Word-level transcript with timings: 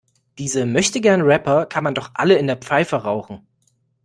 Diese 0.39 0.65
Möchtegern-Rapper 0.65 1.67
kann 1.67 1.83
man 1.83 1.93
doch 1.93 2.09
alle 2.15 2.35
in 2.35 2.47
der 2.47 2.57
Pfeife 2.57 2.95
rauchen. 3.03 3.45